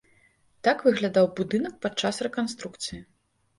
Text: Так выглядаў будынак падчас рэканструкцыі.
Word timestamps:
Так 0.67 0.77
выглядаў 0.87 1.29
будынак 1.41 1.77
падчас 1.85 2.15
рэканструкцыі. 2.31 3.01